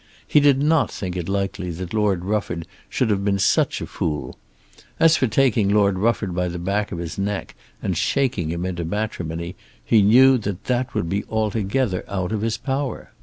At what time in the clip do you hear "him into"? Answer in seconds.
8.49-8.83